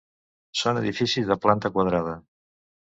Són 0.61 0.81
edificis 0.81 1.31
de 1.33 1.39
planta 1.45 1.75
quadrada. 1.77 2.21